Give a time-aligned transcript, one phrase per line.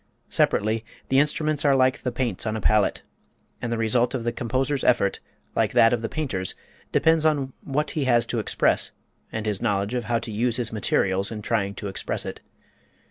[0.29, 3.03] Separately, the instruments are like the paints on a palette,
[3.61, 5.19] and the result of the composer's effort,
[5.55, 6.55] like that of the painter's,
[6.91, 8.89] depends upon what he has to express
[9.31, 12.41] and his knowledge of how to use his materials in trying to express it.